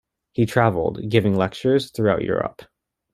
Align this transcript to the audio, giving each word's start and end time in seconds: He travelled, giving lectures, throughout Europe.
He 0.31 0.47
travelled, 0.47 1.09
giving 1.11 1.37
lectures, 1.37 1.91
throughout 1.91 2.23
Europe. 2.23 2.63